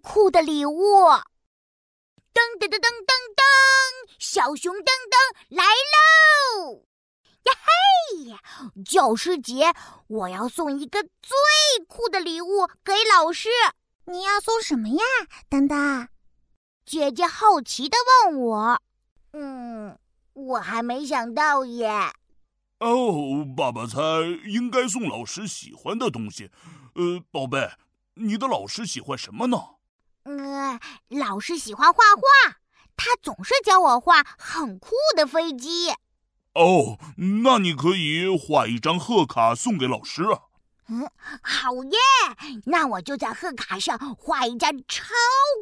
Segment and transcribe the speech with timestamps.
[0.00, 0.72] 酷的礼物！
[2.32, 3.42] 噔噔噔噔噔噔，
[4.18, 6.84] 小熊噔噔来喽！
[7.42, 9.72] 呀嘿，教师节
[10.06, 13.48] 我要送一个最酷的礼物给老师。
[14.04, 15.04] 你要送什么呀，
[15.48, 16.08] 噔噔？
[16.84, 17.96] 姐姐好奇的
[18.26, 18.82] 问我。
[19.32, 19.98] 嗯，
[20.32, 21.90] 我还没想到耶。
[22.78, 23.98] 哦，爸爸猜
[24.46, 26.50] 应该送老师喜欢的东西。
[26.94, 27.70] 呃，宝贝，
[28.14, 29.56] 你的老师喜欢什么呢？
[30.24, 32.58] 嗯，老师喜欢画画，
[32.96, 35.90] 他总是教我画很酷的飞机。
[36.54, 36.98] 哦，
[37.42, 40.42] 那你可以画一张贺卡送给老师啊。
[40.88, 41.08] 嗯，
[41.42, 41.98] 好耶！
[42.66, 45.14] 那我就在贺卡上画一架超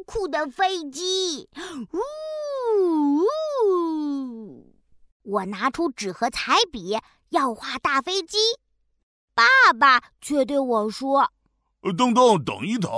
[0.05, 1.47] 酷的飞机。
[1.93, 3.23] 呜
[3.63, 4.73] 呜！
[5.21, 6.97] 我拿出纸和彩笔
[7.29, 8.37] 要画大飞机，
[9.35, 11.31] 爸爸却对我说
[11.95, 12.89] ：“等等，等一等，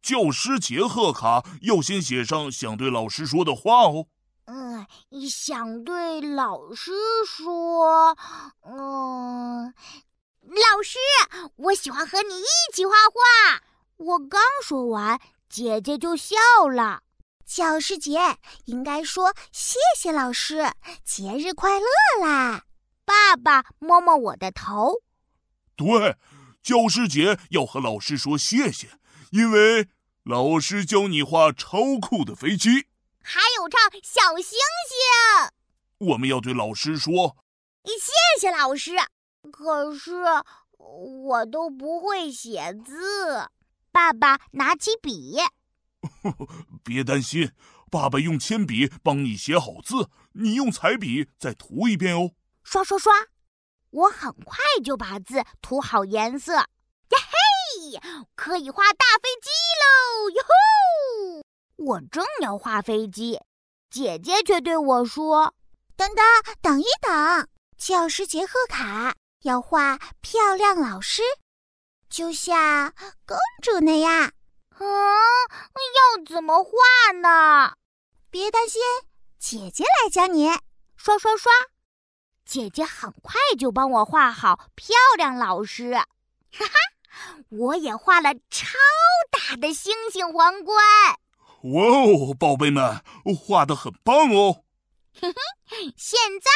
[0.00, 4.06] 教师节贺卡要先写上想对老师说的话哦。”
[4.50, 4.86] 嗯，
[5.28, 6.92] 想对老师
[7.26, 8.16] 说，
[8.62, 9.74] 嗯。
[10.40, 10.96] 老师，
[11.56, 13.62] 我喜欢和你一起画画。
[13.98, 16.36] 我刚说完，姐姐就笑
[16.74, 17.02] 了。
[17.44, 18.18] 教师节
[18.64, 20.72] 应该说谢谢老师，
[21.04, 21.86] 节日快乐
[22.24, 22.64] 啦！
[23.04, 25.02] 爸爸摸摸我的头。
[25.76, 26.16] 对，
[26.62, 28.88] 教师节要和老师说谢谢，
[29.30, 29.88] 因为
[30.28, 32.86] 老师教你画超酷的飞机，
[33.22, 36.06] 还有唱小星星。
[36.10, 37.34] 我们要对老师说，
[37.82, 38.90] 谢谢老师。
[39.50, 40.12] 可是
[40.68, 43.48] 我都不会写字。
[43.90, 45.38] 爸爸拿起笔，
[46.84, 47.52] 别担心，
[47.90, 52.32] 爸爸用铅笔帮你写好字，你用彩笔再涂一遍哦。
[52.62, 53.10] 刷刷刷，
[53.88, 56.52] 我很快就把字涂好颜色。
[56.52, 56.66] 呀
[57.08, 57.98] 嘿，
[58.34, 59.48] 可以画大飞机
[59.82, 60.30] 喽！
[60.30, 61.44] 哟吼！
[61.76, 63.40] 我正要画飞机，
[63.90, 65.54] 姐姐却对我说
[65.96, 66.24] ：“等等，
[66.60, 71.22] 等一等，教师节贺卡。”要画漂亮老师，
[72.10, 72.92] 就像
[73.24, 74.32] 公主那样。
[74.80, 77.74] 嗯，要怎么画呢？
[78.30, 78.82] 别担心，
[79.38, 80.50] 姐姐来教你。
[80.96, 81.52] 刷刷刷，
[82.44, 85.92] 姐姐很快就帮我画好漂亮老师。
[85.94, 86.74] 哈哈，
[87.48, 88.68] 我也画了超
[89.30, 90.76] 大的星星皇冠。
[91.62, 93.02] 哇哦，宝贝们，
[93.46, 94.62] 画的很棒哦。
[95.20, 95.32] 嘿
[95.66, 96.48] 嘿，现在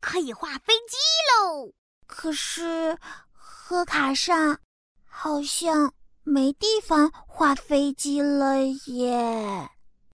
[0.00, 0.96] 可以画飞机
[1.30, 1.72] 喽。
[2.06, 2.98] 可是，
[3.32, 4.58] 贺卡上
[5.04, 5.94] 好像
[6.24, 9.70] 没地方画飞机了耶！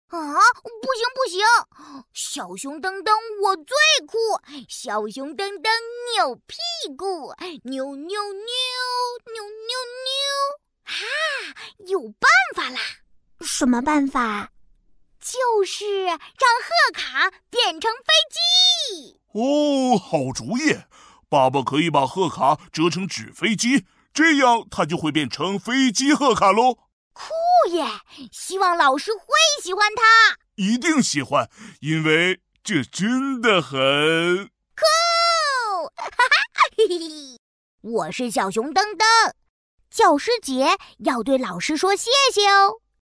[0.08, 0.18] 啊，
[0.62, 1.42] 不行不行！
[2.12, 3.12] 小熊噔噔
[3.42, 4.16] 我最酷，
[4.68, 5.68] 小熊噔噔
[6.14, 6.56] 扭屁
[6.96, 7.34] 股，
[7.64, 8.42] 扭扭扭
[9.32, 9.74] 扭扭
[10.06, 10.14] 扭！
[10.84, 10.94] 啊，
[11.88, 12.78] 有办法啦！
[13.40, 14.52] 什么办法？
[15.20, 19.18] 就是让贺卡变成飞机！
[19.32, 20.82] 哦，好主意！
[21.28, 23.84] 爸爸可以把贺卡折成纸飞机，
[24.14, 26.78] 这样它就会变成飞机贺卡喽。
[27.66, 27.84] 酷耶！
[28.30, 29.26] 希望老师会
[29.60, 30.38] 喜欢它。
[30.54, 31.50] 一定喜欢，
[31.80, 34.84] 因为这真的很酷。
[35.96, 37.40] 哈哈，嘿嘿，
[37.80, 39.32] 我是小熊噔噔。
[39.90, 42.80] 教师节要对老师说谢谢哦。